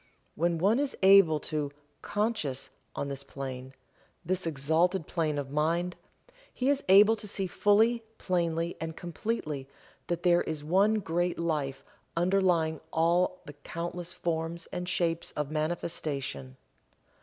When 0.33 0.57
one 0.57 0.79
is 0.79 0.97
able 1.03 1.39
to 1.41 1.69
"conscious" 2.01 2.71
on 2.95 3.07
this 3.07 3.23
plane 3.23 3.75
this 4.25 4.47
exalted 4.47 5.05
plane 5.05 5.37
of 5.37 5.51
mind 5.51 5.95
he 6.51 6.69
is 6.71 6.83
able 6.89 7.15
to 7.15 7.27
see 7.27 7.45
fully, 7.45 8.03
plainly 8.17 8.75
and 8.81 8.97
completely 8.97 9.69
that 10.07 10.23
there 10.23 10.41
is 10.41 10.63
One 10.63 10.95
Great 11.01 11.37
Life 11.37 11.83
underlying 12.17 12.81
all 12.91 13.41
the 13.45 13.53
countless 13.53 14.11
forms 14.11 14.65
and 14.73 14.89
shapes 14.89 15.33
of 15.33 15.51
manifestation. 15.51 16.57